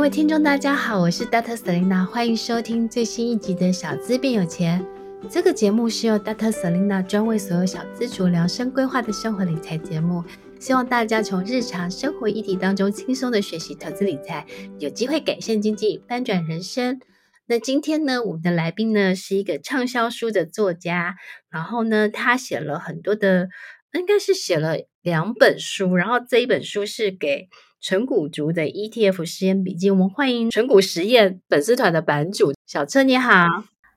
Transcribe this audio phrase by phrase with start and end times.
[0.00, 1.54] 各位听众，大家好，我是 Dr.
[1.54, 4.80] Selina，欢迎收听最新一集的《小资变有钱》。
[5.28, 6.50] 这个节目是由 Dr.
[6.50, 10.24] Selina 专为所有小资族量身规划的生活理财节目，
[10.58, 14.46] 希望大家从日常生活议题当中轻松的学习投资理财，
[14.78, 16.98] 有机会改善经济，翻转人生。
[17.44, 21.16] 那今天呢，我们的来宾呢是一个畅销书的作家，
[21.50, 23.50] 然后呢，他写了很多的，
[23.92, 27.50] 应该是写了两本书，然后这一本书是给
[27.82, 29.90] 存股族的 ETF 实验笔记。
[29.90, 33.46] 我们欢迎存股实验粉丝团的版主小车，你好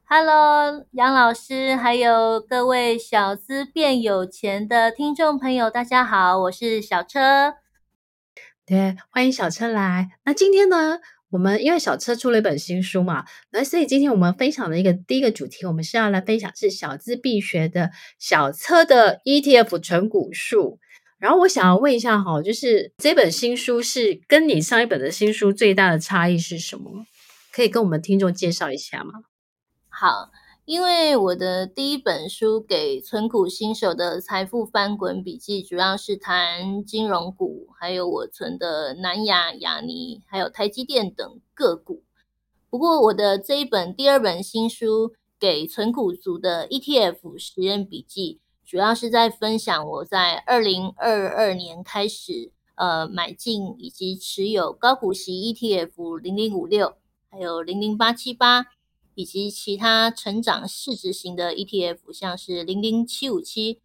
[0.06, 7.56] ，Hello，杨老师，还有各位小资变有钱的听众朋友，大家好，我是小车。
[8.66, 10.12] 对，欢迎小车来。
[10.24, 11.00] 那今天呢？
[11.32, 17.90] 我们因为小车出了一本新书嘛，那所以今天我们分享的一个第一个主题，我们是要来分享是小资必学的
[18.20, 20.80] 小车的 ETF 存股术。
[21.24, 27.06] 然后我想要问一下哈，就是这本新书是跟你上一本的新书最大的差异是什么？
[27.54, 29.14] 可以跟我们听众介绍一下吗？
[29.88, 30.32] 好。
[30.66, 42.04] 因为我的第一本书给存股新手的财富翻滚笔记，主要是谈金融股，还有我存的南亚、亚尼，还有台积电等个股。
[42.70, 48.40] 不过，我的这一本第二本新书给存股族的 ETF 实验笔记，
[48.74, 56.96] 主要是在分享我在二零二二年开始呃买进以及持有高股息 ETF 零零五六，
[57.30, 58.66] 还有零零八七八。
[59.14, 63.80] 以及其他成长市值型的 ETF，像是零零七五七、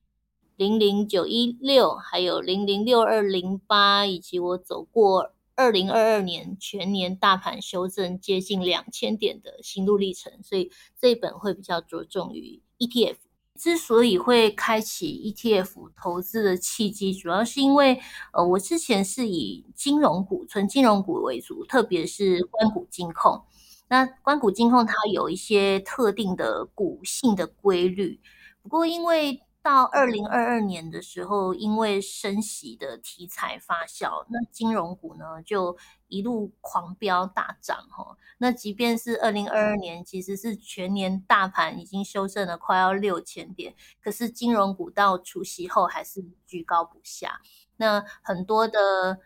[0.57, 13.17] 零零九一六，还有零零六二零八，以及我走过二零二二年全年大盘修正接近两千点的心路历程，所以这一本会比较着重于 ETF。
[13.59, 18.01] 之所以会开启 ETF 投资的契机，主要是因为
[18.33, 23.43] 呃，我之前是以金融股、纯金融股为主，特别是关股金控。
[23.89, 28.21] 那关股金控它有一些特定的股性的规律，
[28.63, 38.17] 不过因为到二零二二年的时候，因为升息的题材发酵，那金融股呢就一路狂飙大涨哈。
[38.39, 47.43] 那即便是二零二二年，其实是全年大盘已经修正了快要六千点，可是金融股到除息后还是居高不下。
[47.77, 49.19] 那很多的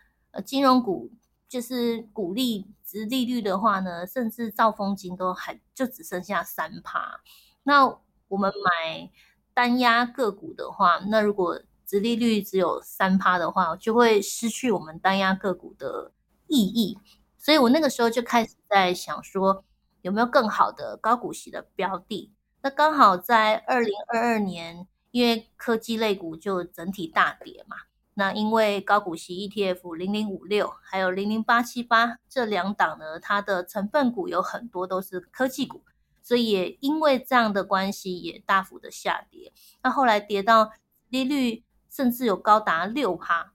[0.45, 1.09] 金融股。
[1.47, 7.21] 就是股利殖利率的话呢，甚至兆丰金都还就只剩下三趴。
[7.61, 7.85] 那
[8.27, 9.07] 我们买
[9.53, 16.11] 单押个股的话，那如果殖利率只有三趴的话，就会失去我们单押个股的
[16.47, 16.97] 意义。
[17.37, 19.63] 所以我那个时候就开始在想说，
[20.01, 22.31] 有没有更好的高股息的标的？
[22.61, 27.75] 那刚好在二零二二年，因为科技类股就整体大跌嘛。
[28.15, 35.83] 那因为高股息 ETF 零零五六还有零零八七八这两档呢，它的成分股有很多都是科技股，
[36.23, 39.53] 所以也因为这样的关系也大幅的下跌。
[39.83, 40.71] 那后来跌到
[41.09, 43.53] 利率甚至有高达六趴，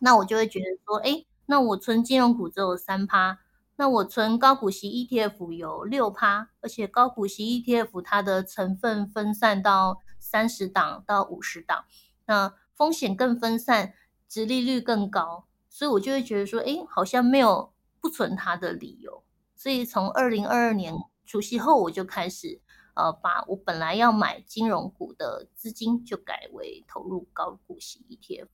[0.00, 3.38] 那我就会觉得说，哎，那我存金融股只有三趴，
[3.76, 11.86] 那我存高股息 ETF 有六趴，而且高股息 ETF 它的成分分散到三十档到五十档，
[12.26, 12.52] 那。
[12.76, 13.94] 风险更分散，
[14.28, 19.22] 殖利率更高，所以我就会觉得说，哎，好像没有不存它的理由。
[19.54, 20.92] 所以从二零二二年
[21.24, 22.60] 除息后，我就开始，
[22.94, 28.48] 呃，把我本来要买金融股的资金就改为投入高股息 ETF。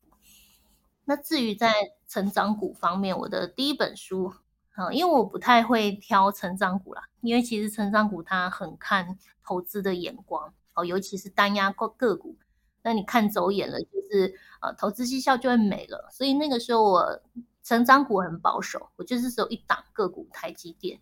[1.05, 1.75] 那至于在
[2.07, 4.33] 成长股方面，我的第一本书，
[4.75, 12.37] 啊、因为我不太会挑成长股啦，因为其实成长股它很看投资的眼光，哦，尤其是单押个个股。
[12.83, 16.09] 那你看走眼了，就是呃，投资绩效就会没了。
[16.11, 17.21] 所以那个时候我
[17.63, 20.99] 成长股很保守，我就是只有一档个股台积电，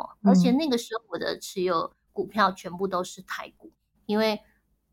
[0.00, 3.72] 哦，而且那个时候我的持有股票全部都是台股，
[4.06, 4.40] 因为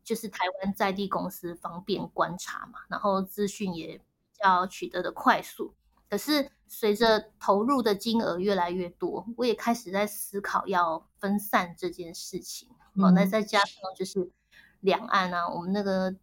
[0.04, 5.74] 就是台湾在地公司方便观察嘛，然后资讯也比较取得的快速。
[6.08, 12.68] 可是随着投入的金额越来越多，我也开始在思考要分散这件事情。
[12.96, 14.30] 哦，那再加上就是
[14.80, 16.14] 两岸啊，我们那个。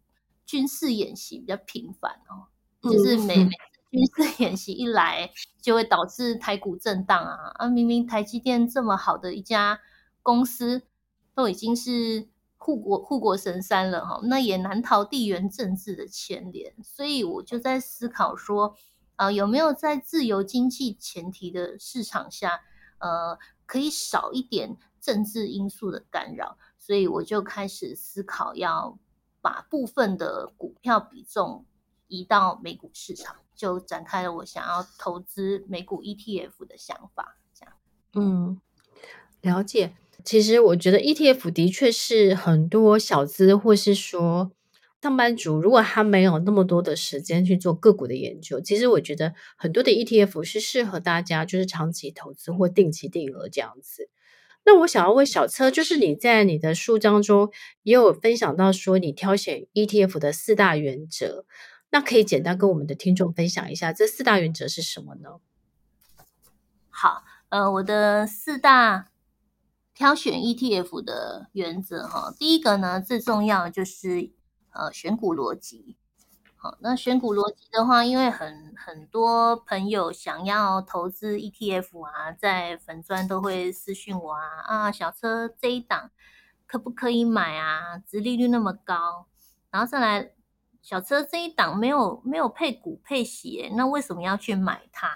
[0.46, 2.44] 军事演习比较频繁哦，
[2.82, 3.56] 就是每每次
[3.94, 5.30] 军事 演习一来，
[5.62, 7.68] 就会导致台股震荡啊啊！
[7.68, 9.80] 明明台积电这么好的一家
[10.22, 10.82] 公司，
[11.34, 16.74] 都已经是护国护国神山了哈，那也难逃地缘政治的牵连。
[16.82, 18.74] 所以我就在思考说，
[19.16, 22.60] 啊，有没有在自由经济前提的市场下，
[22.98, 26.58] 呃，可以少一点政治因素的干扰？
[26.78, 28.98] 所以我就开始思考要。
[29.44, 31.66] 把部分的股票比重
[32.06, 37.38] 移到美股市场，就展开了我想要投资美股 ETF 的想法。
[37.54, 37.74] 这样，
[38.14, 38.60] 嗯，
[39.40, 39.94] 了解。
[40.24, 44.52] 其实我觉得 ETF 的确是很多小资或是说
[45.02, 54.08] 上班族，如果他没有那么多的时间去做个股的研究，其实我觉得很多的 ETF 是适合大家就是长期投资或定期定额这样子。
[54.64, 57.50] 那我想要问小车，就是你在你的书当中
[57.82, 61.44] 也有分享到说你挑选 ETF 的四大原则，
[61.94, 65.38] 那可以简单跟我们的听众分享一下这四大原则是什么呢？
[66.90, 69.10] 好，呃，我的四大。
[69.94, 74.32] 挑选 ETF 的原则哈，第一个呢，最重要就是
[74.72, 75.96] 呃选股逻辑。
[76.56, 86.10] 好，那选股逻辑的话，因为很很多朋友想要投资 ETF 啊，在粉专都会私讯我啊啊，小车这一档
[86.66, 87.96] 可不可以买啊？
[87.98, 89.28] 殖利率那么高，
[89.70, 90.32] 然后再来
[90.84, 95.08] 小车这一档没有没有配股配息，那为什么要去买它？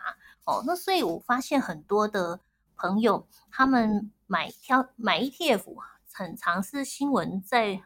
[0.44, 2.41] 哦，那所以我发现很多的
[2.75, 4.11] 朋友他们。
[4.31, 5.65] 买挑买 ETF，
[6.12, 7.82] 很常是新闻在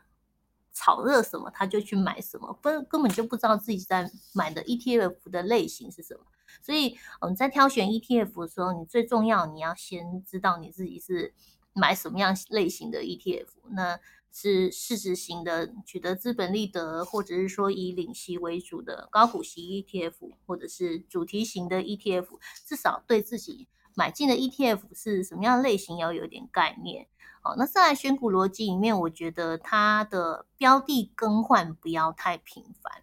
[0.73, 6.25] 炒热什么，他就去买什么，根根本就不知道自己在买的 ETF 的类型是什么。
[6.61, 11.33] 所以我们在挑选 ETF 的时候，你最重要你要先知道你自己是
[11.73, 13.99] 买什么样类型的 ETF，那
[14.31, 22.27] 是市值型的，取得资本利得，或者是说以领息为主的高股息 ETF，或者是主题型的 ETF，
[22.67, 23.69] 至少对自己。
[23.95, 27.09] 买进的 ETF 是什么样类型，要有点概念。
[27.43, 33.03] 好，那在选股逻辑里面，我觉得它的标的更换不要太频繁。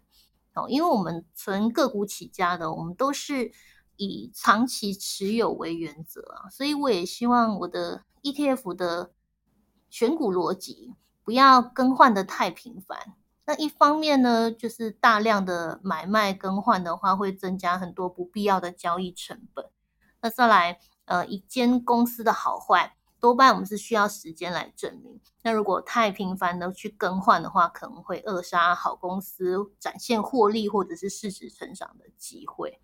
[0.54, 3.52] 哦，因为我们纯个股起家的，我们都是
[4.06, 9.12] 以长期持有为原则啊，所以我也希望我的 ETF 的
[9.90, 13.14] 选股逻辑不要更换的太频繁。
[13.44, 19.66] 那一方面呢，就是大量的买卖更换的话，会增加很多不必要的交易成本。
[20.22, 25.20] 那再来，呃，一间公司的好坏，多半我们是需要时间来证明。
[25.42, 32.80] 那如果太频繁的去更换的话，可能会扼杀好公司展现获利或者是市值成长的机会。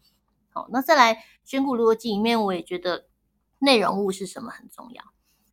[0.57, 3.09] 好，那再来选股逻辑里面，我也觉得
[3.59, 5.05] 内容物是什么很重要。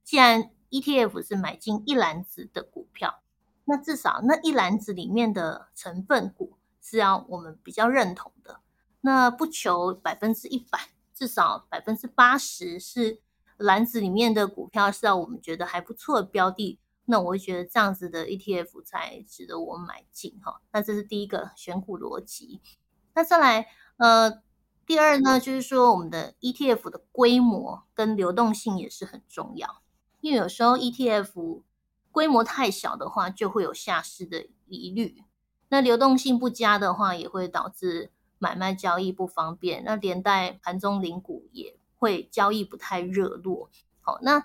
[0.02, 3.22] 既然 ETF 是买进一篮子的股票，
[3.66, 8.62] 那至少那一篮子里面的成分股是要我们比较认同的。
[9.02, 10.80] 那不求百分之一百。
[11.14, 13.22] 至少百分之八十是
[13.58, 20.62] 篮子里面的股票是要我们觉得还不错的标的，那我会觉得这样子的 ETF 才值得我买进哈。
[20.72, 22.62] 那这是第一个选股逻辑。
[23.14, 23.68] 那再来，
[23.98, 24.42] 呃，
[24.86, 29.82] 第二呢，就是说我们的 ETF 的规模跟流动性也是很重要，
[30.22, 31.62] 因为有时候 ETF
[32.12, 35.24] 规模太小的话，就会有下市的疑虑。
[35.70, 38.12] 那流动性不佳的话，也会导致。
[38.40, 43.70] 买卖交易不方便，那连带盘中领股也会交易不太热络。
[44.02, 44.44] 好，那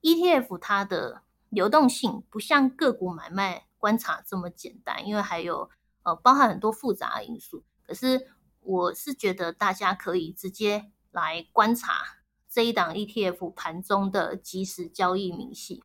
[0.00, 1.20] ETF 它的
[1.50, 5.68] 流动性不像个股买卖观察这么简单，因为还有
[6.04, 7.62] 呃包含很多复杂因素。
[7.86, 8.26] 可是
[8.66, 12.18] 我是觉得大家可以直接来观察
[12.50, 15.84] 这一档 ETF 盘中的即时交易明细。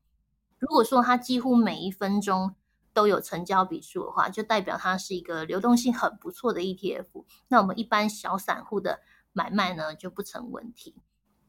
[0.58, 2.56] 如果说它几乎每一分钟
[2.92, 7.26] 都有成交笔数的话，就代表它是一个流动性很不错的 ETF。
[7.50, 10.96] 那我们一般小散户的买卖呢，就不成问题。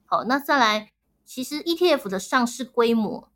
[0.04, 0.92] 好，那再来，
[1.24, 3.32] 其实 ETF 的上市规模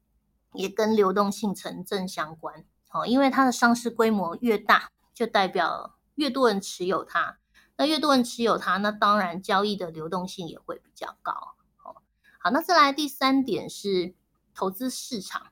[0.52, 2.64] 也跟流动性成正相关。
[2.88, 7.38] 好，因为它的上市规模越大，就代表越多人持有它。
[7.76, 11.32] 那越多人持有它，那当然交易的流动性也会比较高。
[11.84, 11.96] 哦，
[12.38, 14.14] 好，那再来第三点是
[14.54, 15.48] 投资市场。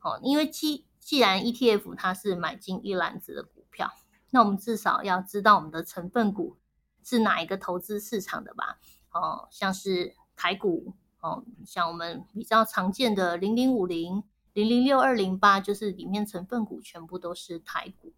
[0.00, 3.90] 哦，因为既既然 ETF 它是买进一篮子的股票，
[4.30, 6.56] 那我们至少要知道我们的成分股
[7.02, 8.78] 是哪一个投资市场的吧？
[9.12, 18.12] 哦，像是台股哦，像我们比较常见的零零五零、零零六二零八，就是里面成分股全部都是台股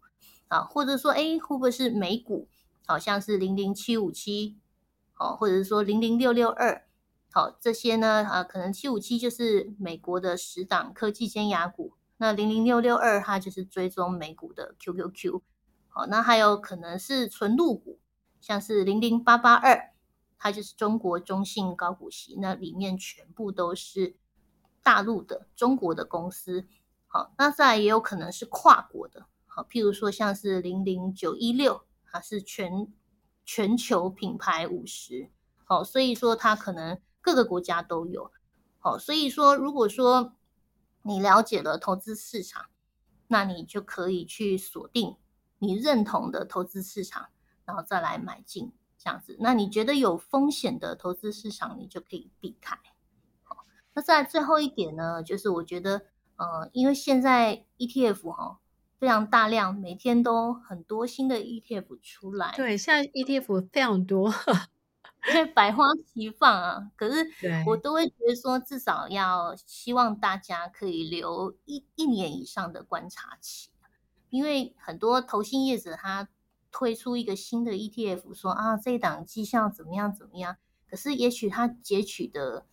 [0.47, 2.47] 啊，或者说哎，会不会是美股？
[2.91, 4.57] 好像是零零七五七
[5.17, 6.85] 哦，或者是说零零六六二，
[7.31, 11.93] 好，这些呢啊，可能七五七就是美国的十档科技尖牙股。
[12.17, 15.41] 那零零六六二，它就是追踪美股的 QQQ，
[15.87, 17.97] 好，那还有可能是纯陆股，
[18.41, 19.93] 像是零零八八二，
[20.37, 24.17] 它就是中国中信高股息，那里面全部都是
[24.83, 26.67] 大陆的中国的公司，
[27.07, 32.91] 好，那再也有可能是跨国的，好，譬如说像是零零九一六，它是全
[33.45, 35.29] 全球品牌五十，
[35.63, 38.31] 好，所以说它可能各个国家都有，
[38.79, 40.33] 好，所以说如果说。
[41.03, 42.67] 你了解了投资市场，
[43.29, 45.17] 那你就可以去锁定
[45.57, 47.29] 你认同的投资市场，
[47.65, 49.35] 然后再来买进这样子。
[49.39, 52.77] 那你觉得有风险的投资市场，你就可以避开。
[53.41, 53.65] 好，
[53.95, 58.59] 那在最后一点呢，就是我觉得，呃，因为现在 ETF 哈
[59.01, 62.53] 非常大量，每天都很多新的 ETF 出来。
[62.55, 64.31] 对，现在 ETF 非常多。
[65.27, 67.27] 因为百花齐放啊，可是
[67.65, 73.71] 我都会觉得说，至少要希望大家可以留一一年以上的观察期，
[74.29, 76.29] 因为很多投信业者他
[76.71, 82.67] 推出一个新的 ETF，说啊这一档绩效怎么样怎么样，可是也许他截取的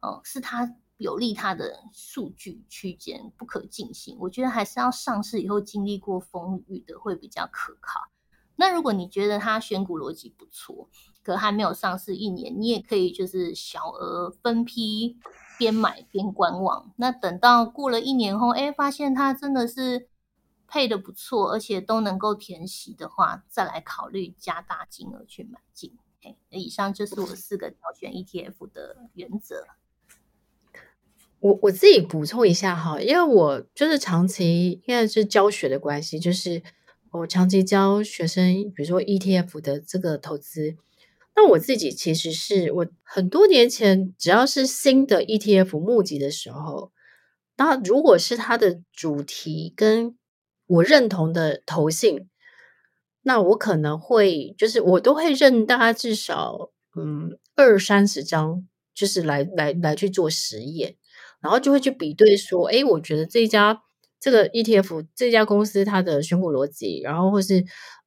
[0.00, 8.00] 哦是他有利它的数据区间不可进行，我觉得还是要上市以后经历过风雨的会比较可靠。
[8.56, 10.88] 那如果你觉得它选股逻辑不错，
[11.22, 15.16] 可还没有上市一年，你也可以就是小额分批
[15.56, 16.92] 边买边观望。
[16.96, 20.08] 那等到过了一年后，哎，发现它真的是
[20.66, 25.96] 配得不错，而且都能够填息的话，再来考虑加大金额去买进。
[26.20, 29.64] 嘿，以上就是我四个挑选 ETF 的原则。
[31.40, 36.62] 我我自己补充一下哈，因为我就是长期因为是教学的关系，就是。
[37.10, 40.76] 我长期教学生，比如说 ETF 的这个投资，
[41.34, 46.92] 那我自己其实是我很多年前，只要是新的 ETF 募集的时候，
[47.56, 50.18] 那如果是它的主题跟
[50.66, 52.28] 我认同的投信，
[53.22, 60.96] 那我可能会就是我都会认大概至少嗯二三十张，就是来来来去做实验，
[61.40, 63.82] 然后就会去比对说，哎，我觉得这家。
[64.20, 67.64] 这个 ETF 这家公司它的选股逻辑，然后或是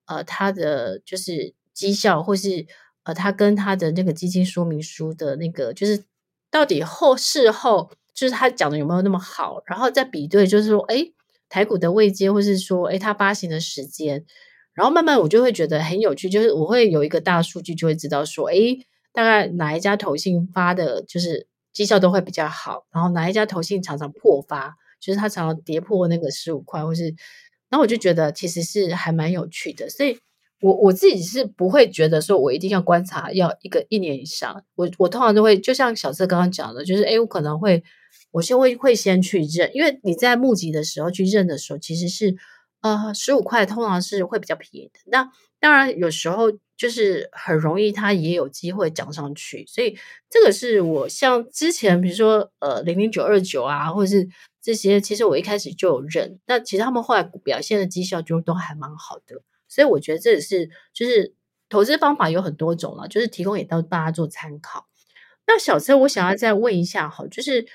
[0.08, 2.66] 呃它的就是绩效，或是
[3.04, 6.04] 呃它跟它的那个基金说明书的那个，就是
[6.50, 11.14] 到底后事后就是他讲的有没有那么好，然后再比对，就是说诶
[11.48, 14.26] 台股的位阶，或是说诶它发行的时间，
[14.74, 24.76] 然后慢慢我就会觉得很有趣，就是我会有一个大数据，就会知道说诶大概哪一家投信发的就是绩效都会比较好，然后哪一家投信常常破发。
[25.02, 27.06] 就是它常常跌破那个十五块，或是，
[27.72, 30.16] 然后我就觉得其实是还蛮有趣的，所以
[30.62, 37.84] 我我自己是不会觉得说我一定要观察要一个一年以上，我我通常都会就像小策刚刚讲的，就是诶我可能会
[38.30, 42.36] 我先会会先去认，因为你在募集的时候去认的时候，其实是
[42.82, 46.52] 呃十五块通常是会比较便宜的，那当然有时候
[46.82, 49.96] 就是很容易它也有机会涨上去，所以
[50.30, 54.28] 这个是我像之前比如说呃零零九二九啊，或者是。
[54.64, 61.34] 这些其实我一开始就有认，那其实他们后来表现的绩效就都还蛮好的，所以我觉得这也是就是
[61.68, 64.86] 投资方法有很多种了，就是提供给到大家做参考。
[65.48, 67.66] 那小车，我想要再问一下哈，就是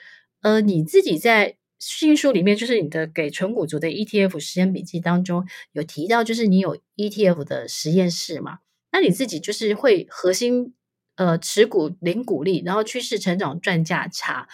[0.43, 8.59] 呃你自己在新书里面，就是你的给纯股族的 ETF 实验笔记当中有提到，就是你有 ETF 的实验室嘛？
[8.91, 10.75] 那你自己就是会核心
[11.17, 14.49] 呃持股零股利，然后趋势成长赚价差。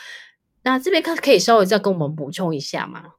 [0.64, 3.14] 那这边可可以稍微再跟我们补充一下吗？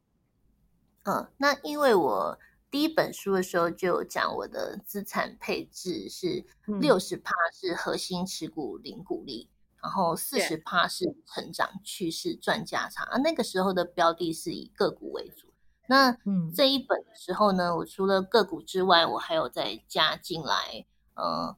[1.04, 2.40] 嗯，那因为我
[2.72, 6.46] 第一本书的时候就有讲我的资产配置是
[6.80, 13.04] 六十趴是核心持股零股利，嗯、然后四十趴是成长趋势赚价差。
[13.04, 15.50] 啊，那个时候的标的是以个股为主。
[15.90, 16.18] 那
[16.56, 21.56] 这一本的时候呢，我除了个股之外，我还有再加进来，呃，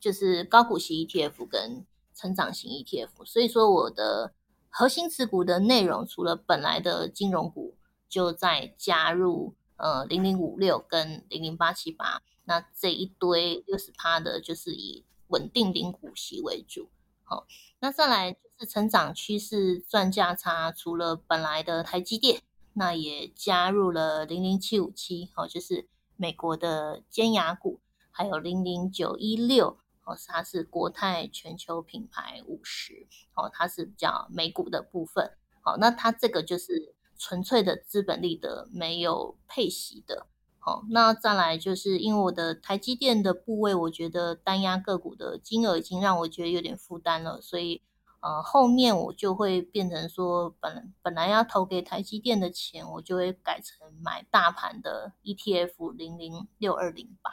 [0.00, 3.24] 就是高股息 ETF 跟成长型 ETF。
[3.24, 4.34] 所以说我的。
[4.70, 7.74] 核心持股的内容，除了本来的金融股，
[8.06, 16.90] 就再加入呃零零五六跟零零八七八，那这一堆六十趴的，就是以稳定零股息为主。
[17.24, 17.46] 好，
[17.80, 22.42] 那再来就是成长趋势赚价差，除了本来的台积电，
[22.74, 27.80] 那也加入了零零七五七，好，就是美国的尖牙股，
[28.18, 30.16] 还有零零九一六哦。
[30.26, 33.06] 它是国泰全球品牌五十，
[33.36, 40.26] 哦，它是比较美股的部分，好，那它这个就是纯粹的资本利得，没有配息的，
[40.58, 47.80] 好，那再来就是因为我的台积电的部位，我觉得单押个股的金额已经让我觉得有点负担了，所以
[48.20, 57.30] 呃后面我就会变成说，本本来要投给台积电的钱，我就会改成买大盘的 ETF 零零六二零八。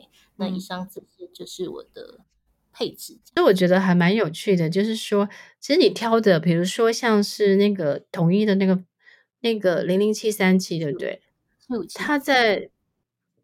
[0.00, 2.20] 嘿，那以上这些就是我的
[2.72, 3.18] 配置。
[3.34, 5.28] 所以我觉得还蛮有趣的，就是说，
[5.60, 8.82] 其实你挑的，比如说像是那个统一的那个
[9.40, 11.22] 那个零零七三七，对不对？
[11.94, 12.70] 它在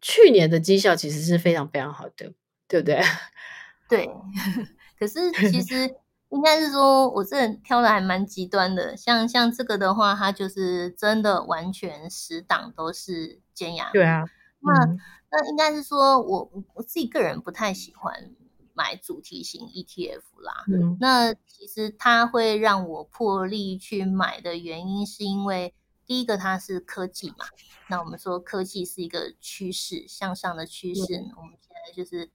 [0.01, 2.33] 去年的绩效其实是非常非常好的，
[2.67, 3.01] 对不对？
[3.89, 4.09] 对。
[4.97, 5.93] 可是其实
[6.29, 8.95] 应该是说，我这人挑的还蛮极端的。
[8.95, 13.91] 像像这个的话，它就是真的完全十档都是尖牙。
[13.91, 14.23] 对啊。
[14.61, 14.99] 那、嗯、
[15.31, 18.35] 那应该是说我我自己个人不太喜欢
[18.73, 20.65] 买主题型 ETF 啦。
[20.67, 25.73] 嗯，那其实它会让我破例去买的原因，是因为
[26.05, 27.45] 第一个它是科技嘛。
[27.89, 31.17] 那我们说科技是一个趋势，向上的趋势。
[31.17, 32.31] 嗯、我们现在就是。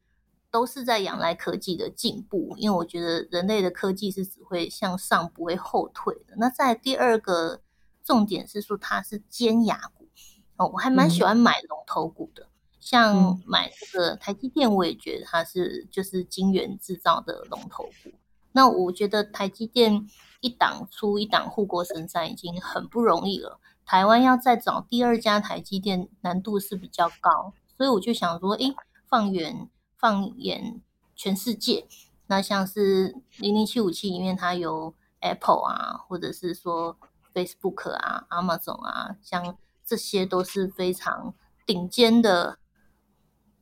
[0.53, 6.35] 都是在仰赖科技的进步，因为我觉得人类的科技是只会向上，不会后退的。
[6.39, 7.63] 那在第二个
[8.03, 10.09] 重点是说，它是尖牙股
[10.57, 12.50] 哦，我还蛮喜欢买龙头股的，嗯、
[12.81, 18.11] 像买这个台积电，我也觉得它是就是晶圆制造的龙头股。
[18.53, 20.09] 那我觉得台积电
[20.41, 28.75] 一档出一档护国神山已经很不容易了，台湾要再找第二家台积电难度是比较高，所以我就想说，诶，
[29.07, 29.71] 放远。
[30.01, 30.81] 放眼
[31.15, 31.87] 全世界，
[32.27, 36.97] 那像是零零七五七里面，它有 Apple 啊，或者是说
[37.35, 41.35] Facebook 啊、Amazon 啊，像这些都是非常
[41.67, 42.57] 顶尖的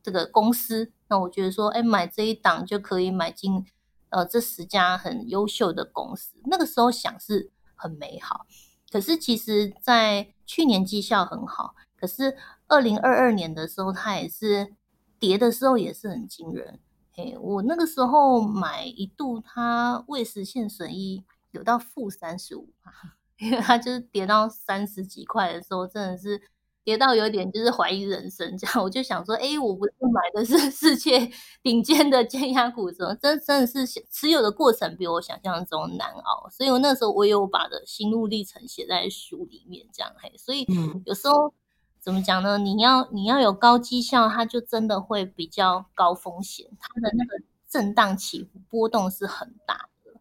[0.09, 0.91] 这个公司。
[1.07, 3.65] 那我觉得说，哎，买这一档就可以买进
[4.09, 6.35] 呃这十家很优秀的公司。
[6.45, 8.45] 那个时候想是很美好，
[8.91, 12.37] 可是其实在去年绩效很好，可是
[12.67, 14.75] 二零二二年的时候，它也是。
[15.21, 16.79] 跌的时候也是很惊人，
[17.11, 22.69] 嘿，我那个时候买一度它未实现损益有到负三十五，
[23.37, 26.41] 因为它就是跌到三十几块的时候，真的是
[26.83, 28.75] 跌到有点就是怀疑人生这样。
[28.83, 31.29] 我就想说，哎，我不是买的是 世界
[31.61, 40.65] 顶尖的尖压股，怎么真真的是持有的过程比我想象中难熬，所以我那时候我有把的心路历程写在书里面，这样嘿，所以
[41.05, 41.53] 有时候。
[42.01, 42.57] 怎么讲呢？
[42.57, 50.13] 你要你要有高绩效，它就真的会比较高风险，它的那个震荡起伏波动是很大的。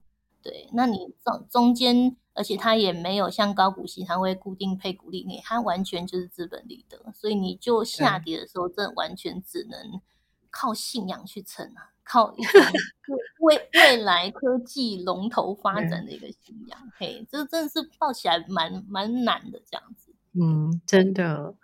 [0.42, 10.00] 对，那你中中间，而且它也没有像高股息，它会固定配股利，你它完全就是资本利得，所以你就下跌的时候，这完全只能
[10.50, 12.32] 靠信仰去撑啊，靠
[13.40, 16.78] 未未来科技龙头发展的一个信仰。
[16.96, 20.14] 嘿，这真的是抱起来蛮蛮难的这样子。
[20.40, 21.56] 嗯，真的。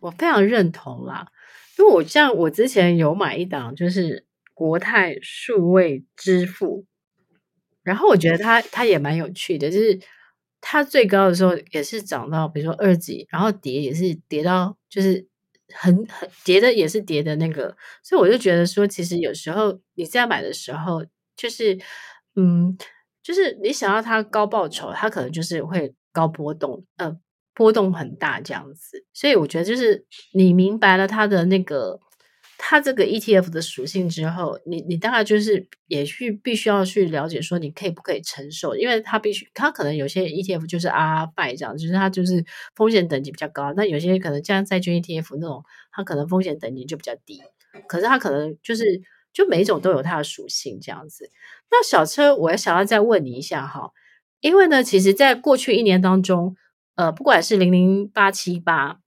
[0.00, 1.30] 我非常认同啦，
[1.78, 6.86] 因为我像我之前有买一档，就是国泰数位支付，
[7.82, 9.98] 然后我觉得它它也蛮有趣的，就是
[10.60, 15.26] 它最高的时候也是涨到，比如说二级，然后跌也是跌到，就是
[15.74, 21.04] 很很跌的也是跌的那个，所以我就觉得说，其实有时候你在买的时候，
[21.36, 21.78] 就是
[22.36, 22.76] 嗯，
[23.22, 27.18] 就是你想要它高报酬，它可能就是会高波动，呃。
[27.54, 32.00] 波动很大，这样子，所以我觉得就是你明白了它的那个
[32.58, 47.40] 它这个 ETF 的属性之后，你你大概就是也去必须要去了解说你可以不可以承受，因为它必须它可能有些 ETF 就是啊败这样，就是它就是风险等级比较高，那有些可能像债券 ETF 那种，它可能风险等级就比较低，
[47.88, 51.30] 可是它可能就是就每一种都有它的属性这样子。
[51.70, 53.90] 那小车，我也想要再问你一下哈，
[54.40, 56.56] 因为呢，其实在过去一年当中。
[56.94, 58.98] 呃，不管是零零八七八，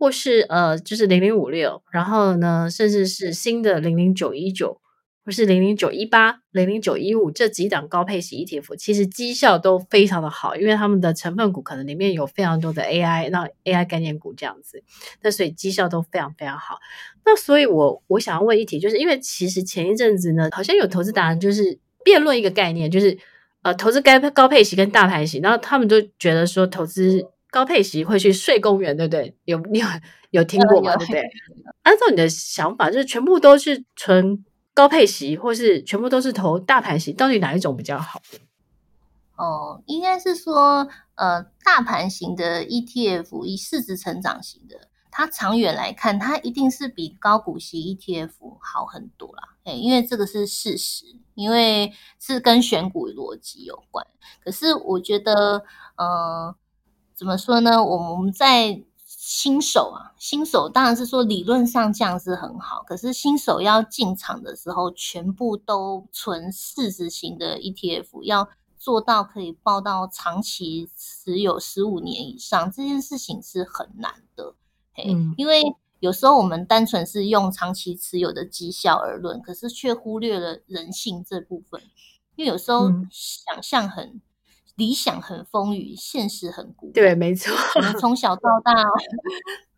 [0.00, 4.80] 或是呃，就是零零五六，然后呢，甚至是新的零零九一九，
[5.26, 14.82] 或是零零九一八、零零九一五这几档高配型 ETF，其实绩效都非常的好，因为他们的成分股可能里面有非常多的 AI，那 AI 概念股这样子，
[15.20, 16.78] 那所以绩效都非常非常好。
[17.26, 23.18] 那所以我我想要问一题，就是因为其实前一阵子呢，好像有投资达人就是辩论一个概念，就是。
[23.62, 29.36] 呃，投资该高配型跟大盘型，然后他们就觉得说投资高配息会去睡公园，对不对？
[29.44, 29.86] 有你有
[30.30, 30.96] 有听过吗？
[30.96, 31.22] 对不对？
[31.82, 38.20] 按照你的想法，就是全部都是纯高配席，或是全部都是投大盘型，到底哪一种比较好？
[39.36, 49.56] 哦，应该是说，呃，大盘型的 ETF，以市值成长型的，它长远来看，它一定是比高股息 ETF 好很多啦。
[49.64, 51.04] 哎，因为这个是事实。
[51.36, 54.06] 因为是跟选股逻辑有关，
[54.44, 55.64] 可是我觉得，
[55.96, 56.54] 呃，
[57.20, 57.84] 怎么说呢？
[57.84, 74.54] 我们在新手啊，新手当然是说理论上这样是很好，可是新手要进场的时候，全部都存市值型的 ETF，要做到可以报到长期持有十五年以上，这件事情是很难的。
[75.04, 75.62] 嗯，因为。
[76.00, 81.78] 有时候我们单纯是用长期持有的绩效而论，可是却忽略了人性这部分。
[82.36, 84.20] 因为有时候想象很、嗯、
[84.80, 86.94] 理想很丰腴，现实很骨感。
[86.94, 87.54] 对，没错。
[87.76, 88.72] 我们从小到大，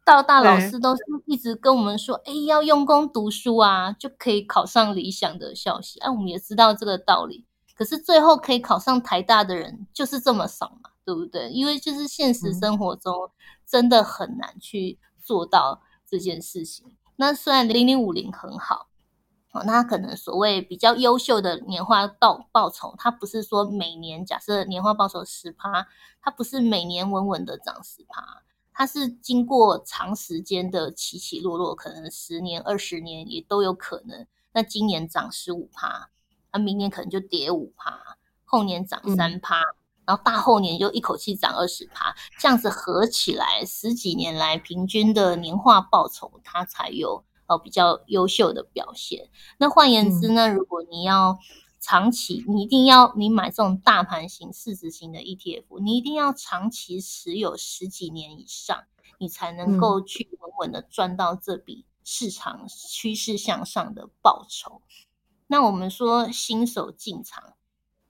[0.04, 7.44] 到大老师都是一直跟我们说：“哎，要用功读书啊，就可以考上理想的校系。”哎，我们也知道这个道理。
[7.76, 11.50] 可是最后可以考上台大的人就是这么少嘛，对不对？
[11.50, 13.12] 因为就是现实生活中
[13.66, 15.82] 真的很难去做到。
[16.04, 16.94] 这件事情。
[17.16, 18.88] 那虽然零零五零很好。
[19.52, 25.86] 哦，那可能所谓比较优秀的年化报报酬，它不是说每年假设年化报酬十趴，
[26.22, 34.26] 它不是每年稳稳的涨十趴，它是经过长时间的起起落落，可能十年、二十年也都有可能。
[34.54, 36.08] 那今年涨十五趴，
[36.50, 47.22] 那明年可能就跌五趴，后年涨三趴，嗯，然后大后年就一口气涨二十趴，这样子合起来十几年来平均的年化报酬，它才有。
[47.62, 49.28] 比较优秀的表现。
[49.58, 51.38] 那换言之呢，如果你要
[51.80, 58.84] 长期，你一定要你买这种大盘型、市值型的 ETF，你一定要长期持有十几年以上，
[59.18, 64.82] 你才能够去稳稳的赚到这笔市场趋势向上的报酬。
[65.48, 67.54] 那我们说新手进场，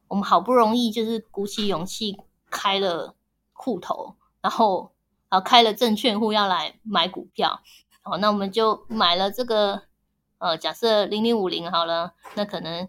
[0.08, 2.16] 我们好不容易就是鼓起勇气
[2.50, 3.16] 开了
[3.52, 4.92] 户头，然后
[5.28, 7.62] 啊开了证券户要来买股票。
[8.04, 9.82] 好，那我们就买了这个，
[10.38, 12.88] 呃，假设零零五零好了，那可能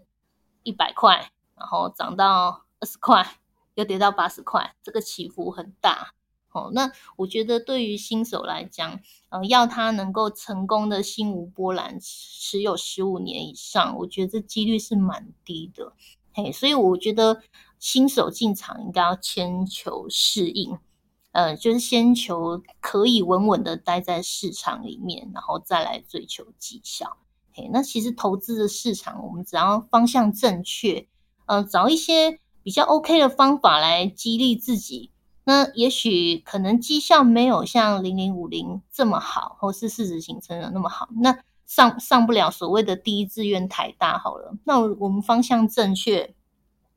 [0.64, 3.38] 一百块，然后涨到二十块，
[3.76, 6.14] 又跌到八十块，这个起伏很大。
[6.50, 15.92] 哦，那我觉得对于新手来讲，呃，要他能够成功的心无波澜持有十五年以上，我觉得这几率是蛮低的。
[16.32, 17.40] 嘿，所以我觉得
[17.78, 20.76] 新手进场应该要先求适应。
[21.34, 27.16] 呃，就是先求可以稳稳的待在市场里面，然后再来追求绩效。
[27.52, 31.08] 嘿，那其实投资的市场，我们只要方向正确，
[31.46, 35.10] 呃，找一些比较 OK 的方法来激励自己。
[35.42, 44.56] 那也许可能绩效没有像零零五零这么好，或是市值型成长那么好，那上上不了所谓的第一志愿台大好了。
[44.62, 46.32] 那我们方向正确。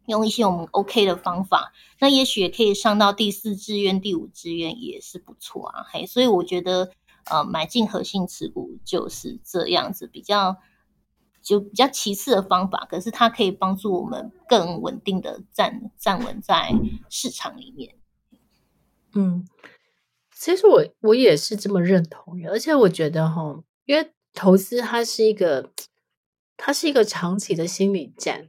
[0.07, 5.85] 用一些我们 OK 的方法，那也许也可以上到第四志愿、第五志愿也是不错啊。
[5.91, 6.91] 嘿，所以我觉得，
[7.25, 10.57] 呃，买进核心持股就是这样子，比较
[11.41, 16.73] 就比较其次的方法，可是它可以帮助我们更稳定的站站稳在
[17.09, 17.95] 市场里面。
[19.13, 19.45] 嗯，
[20.33, 25.71] 其实我我也是这么认同，而且我觉得哈，因为投资它是一个，
[26.55, 28.47] 它是一个长期的心理战。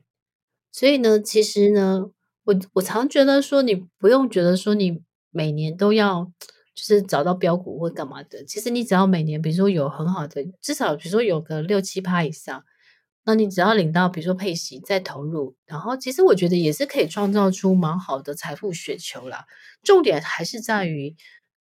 [0.71, 2.11] 所以呢，其实呢，
[2.45, 6.31] 我我常觉得说，你不用觉得说你每年都要
[6.75, 8.45] 就是找到标股或干嘛的。
[8.45, 12.65] 其实你只要每年，比如说有很好的，至少比如说有个六七趴以上，
[13.25, 19.47] 那你只要领到，比如说配息再投入，然后其实我觉得也是可以创造出蛮好的财富雪球啦。
[19.83, 21.17] 重点还是在于，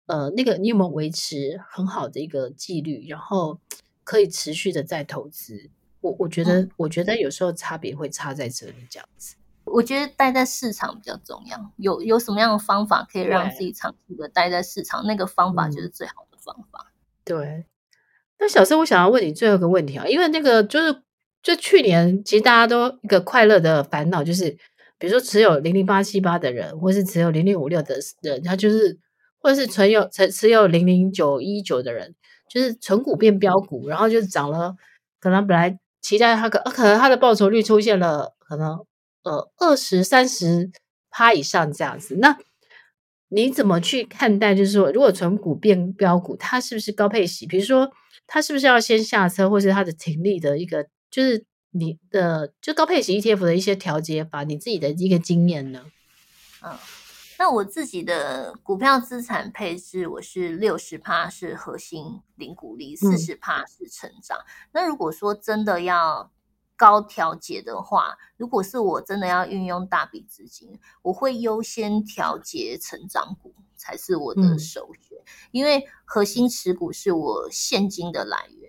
[0.06, 3.60] 呃，那个你有没有维持很好的一个纪律，然后
[4.04, 5.70] 可以持续的再投资。
[6.02, 9.36] 我我觉得，我觉得有时候差别会差在这里，这样子。
[9.66, 11.72] 我觉得待在市场比较重要。
[11.76, 15.06] 有有什么样的方法可以让自己长期的待在市场？
[15.06, 16.94] 那个方法就是最好的方法。
[17.26, 17.66] 对。
[18.40, 21.02] 那小生，我想要问你最后一个问题啊，因为那个就是，
[21.44, 24.52] 就去年其实大家都一个快乐的烦恼，就是
[24.98, 28.98] 比如说持有零零八七八的人，或是持有零零五六的人，他就是，
[29.40, 32.16] 或者是存有持持有零零九一九的人，
[32.50, 34.76] 就是存股变标股，然后就涨了，
[35.20, 35.78] 可能本来。
[36.08, 38.86] 期待他可可能他的报酬率出现了可能
[39.24, 40.72] 呃二十三十
[41.10, 42.38] 趴以上这样子，那
[43.28, 44.56] 你怎么去看待？
[44.56, 47.46] 就是说，如果存股变标股，它是不是高配息？
[47.46, 47.92] 比如说，
[48.26, 55.82] 它是不是要先下车，或是它的停利的一个，就是你的就高配息 ETF 的一些调节法，你自己的一个经验呢？
[56.64, 56.72] 嗯。
[57.40, 64.38] 那我自己的股票资产配置，我是六十趴是核心零股利，四十趴是成长。
[64.40, 64.46] 嗯。
[64.72, 66.32] 那如果说真的要
[66.76, 75.26] 高调节的话，如果是我真的要运用大笔资金，我会优先调节成长股才是我的首选，嗯。
[75.52, 78.67] 因为核心持股是我现金的来源。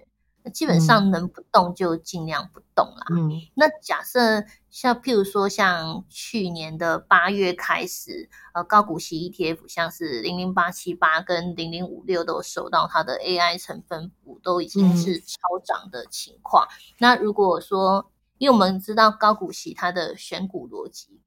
[0.51, 3.07] 基本上能不动就尽量不动啦。
[3.11, 16.67] 嗯，那假设像譬如说，像去年的八月开始，呃，高股息 ETF 像是零零八七八跟零零五六都受到它的 AI 成分股都已经是超涨的情况。
[16.67, 16.95] 嗯。
[16.99, 21.21] 那如果说，因为我们知道高股息它的选股逻辑，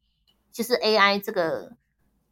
[0.52, 1.78] 就是 AI 这个。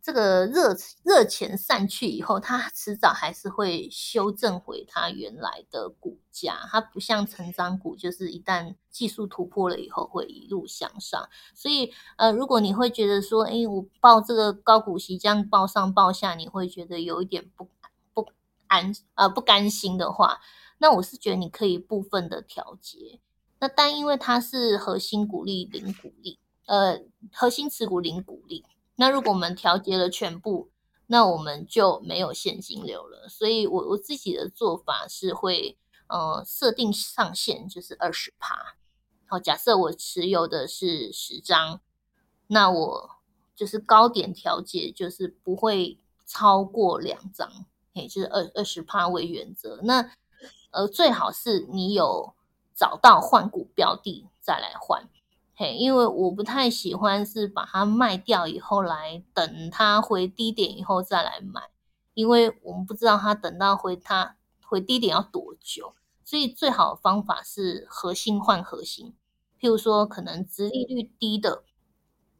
[0.01, 6.59] 这个热热钱散去以后，它迟早还是会修正回它原来的股价。
[6.71, 11.29] 它不像成长股，就是一旦技术突破了以后会一路向上。
[11.53, 17.67] 所以，呃，如果你会觉得说，哎，我报这个高股息这样报上报下，你会觉得有一点不
[18.13, 18.25] 不
[18.67, 20.39] 安呃不甘心的话，
[20.77, 23.19] 那我是觉得你可以部分的调节。
[23.59, 27.01] 那但因为它是核心股利零股利，呃，
[27.33, 28.63] 核心持股零股利。
[28.99, 30.69] 那如果我们调节了全部，
[31.07, 33.29] 那我们就没有现金流了。
[33.29, 38.75] 所以我我自己的做法是会呃设定上限，就是二十趴。
[39.25, 41.79] 好，假设我持有的是十张，
[42.47, 43.09] 那我
[43.55, 47.49] 就是高点调节，就是不会超过两张，
[47.93, 49.79] 诶，就是二二十趴为原则。
[49.83, 50.11] 那
[50.71, 52.35] 呃最好是你有
[52.75, 55.07] 找到换股标的再来换。
[55.61, 61.69] 嘿，因为我不太喜欢是把它卖掉以后来等它回低点以后再来买，
[62.13, 69.13] 因为我们不知道它等到回它回低点要多久，所以最好的方法是核心换核心。
[69.59, 71.65] 譬如说，可能殖利率低的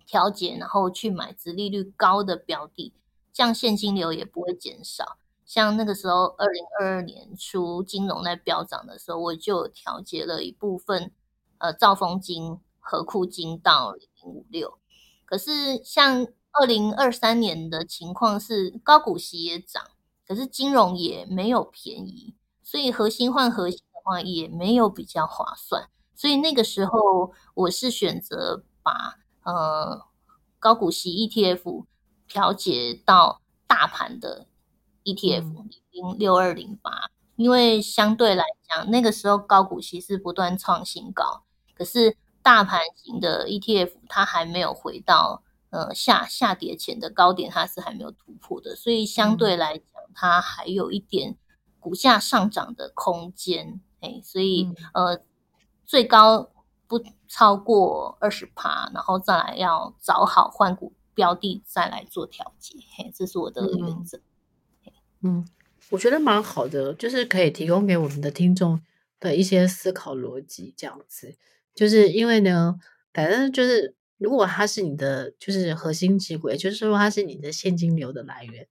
[0.05, 2.93] 调节，然后去买殖利率高的标的，
[3.33, 5.17] 这样现金流也不会减少。
[5.45, 11.11] 像那个时候，二零二二年初金融在飙涨的时候，我就调节了一部分
[11.57, 12.61] 呃兆丰金。
[12.89, 14.79] 合库金到零零五六，
[15.23, 19.91] 可是像二零二三年的情况是高股息也涨，
[20.27, 30.01] 可是金融也没有便宜，所以核心换核心的话也没有比较划算，所以那个时候我是选择把呃
[30.57, 31.85] 高股息 ETF
[32.27, 34.47] 调节到大盘的
[35.03, 41.43] ETF 零六二零八，因为相对来讲那个时候高股息是不断创新高，
[41.75, 42.17] 可是。
[42.49, 49.85] 大盘型的 ETF，它还没有回到呃下下跌前的高点，它是还没有突破的，所以相对来讲，
[50.15, 51.37] 它还有一点
[51.79, 53.79] 股价上涨的空间。
[53.99, 55.21] 哎，所以呃
[55.85, 56.49] 最高
[56.87, 62.79] 不超过二十趴，然后再来要找好换股标的，再来做调节。
[62.97, 64.19] 嘿，这是我的原则。
[65.21, 65.47] 嗯，
[65.91, 68.81] 我觉得蛮好的，就是可以提供给我们的听众
[69.19, 71.37] 的一些思考逻辑，这样子。
[71.79, 72.75] 就是因为呢，
[73.13, 78.67] 反正就是，如果它是你的就是核心机会，就是说它是你的现金流的来源，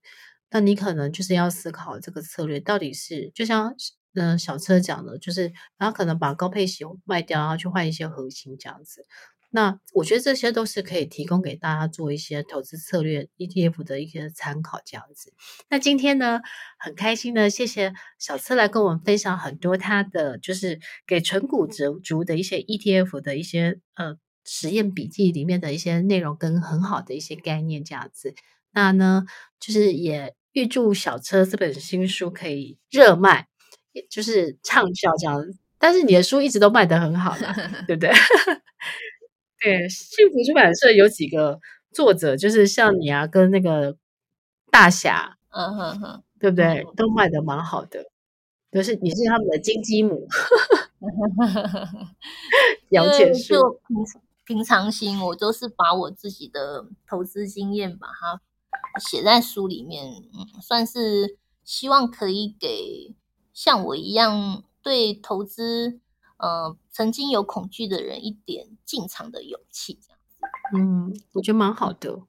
[0.51, 3.73] 那你可能就是要思考这个策略到底是，就像
[4.13, 9.03] 嗯小车讲的，就是然后可能把高配型卖掉，然后去换一些核心这样子。
[9.51, 15.33] 那我觉得这些都是可以提供给大家做一些投资策略 ETF 的一些参考，这样子。
[15.69, 16.41] 那今天呢，
[16.77, 28.35] 很开心的，谢谢小车来跟我们分享很多他的就是给纯股族族的一些 ETF 的一些呃实验笔记里面的一些内容跟很好的一些概念，这样子。
[28.71, 29.25] 那呢，
[29.59, 33.47] 就是也预祝小车这本新书可以热卖，
[34.09, 35.57] 就是畅销这样子。
[35.79, 37.47] 但是你的书一直都卖得很好的，
[37.87, 38.11] 对不对？
[39.61, 41.59] 对，幸福出版社有几个
[41.91, 43.97] 作者，就是像你啊，跟那个
[44.71, 46.81] 大侠，嗯哼哼，对不对？
[46.83, 48.03] 嗯、都卖的蛮好的，
[48.71, 50.27] 都、就是你是他们的金鸡母，
[52.89, 53.97] 了解就平
[54.45, 58.41] 平常心，我都是把我自己的投资经验把它
[58.99, 63.13] 写在书里面，嗯，算是希望可以给
[63.53, 65.99] 像我一样对投资。
[66.39, 70.77] 呃，曾经有恐惧的人一点进场的勇气，这样子。
[70.77, 72.19] 嗯，我觉得蛮好的。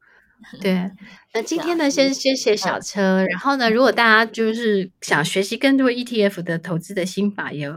[0.58, 0.90] 对，
[1.34, 3.24] 那今天呢，先谢谢小车。
[3.26, 7.68] 然后呢，如果大家就是想学习更多 ETF 的投资的心法，也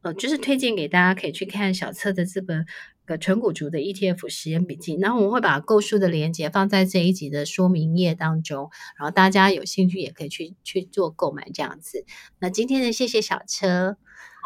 [0.00, 2.62] 呃，就是推荐给大家可以去看小车的这本
[3.04, 4.96] 《个存股族的 ETF 实验笔记》。
[5.02, 12.06] 然后我们会把购书的链接放在这一集的说明页当中，然后大家有兴趣也可以去去做购买这样子。
[12.38, 13.98] 那今天呢，谢谢小车。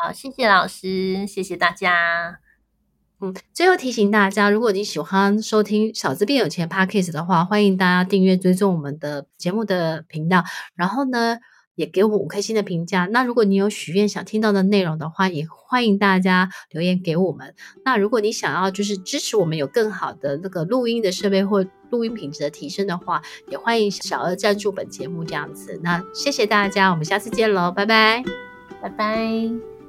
[0.03, 2.39] 好，谢谢老师，谢谢大家。
[3.21, 10.43] 嗯，最后提醒大家，如果你喜欢收听《小资变有钱》Podcast 的话，欢迎大家订阅追踪我们的节目的频道，
[10.75, 11.37] 然后呢，
[11.75, 13.05] 也给我们五颗星的评价。
[13.05, 17.55] 那如果你有许愿想听到的内容的话，也欢迎大家留言给我们。
[17.85, 25.79] 那如果你想要就是支持我们有更好的那个录音的设备或录音品质的提升的话，也欢迎小额赞助本节目这样子。
[25.83, 28.25] 那谢谢大家，我们下次见喽，拜拜，
[28.81, 29.80] 拜拜。